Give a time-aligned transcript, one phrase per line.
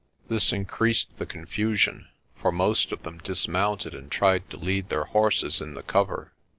[0.29, 5.61] This increased the confusion, for most of them dismounted and tried to lead their horses
[5.61, 6.31] in the cover.